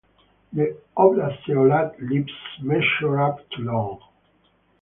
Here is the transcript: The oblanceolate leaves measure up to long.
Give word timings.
The 0.51 0.79
oblanceolate 0.97 2.01
leaves 2.09 2.33
measure 2.63 3.21
up 3.21 3.47
to 3.51 3.59
long. 3.61 3.99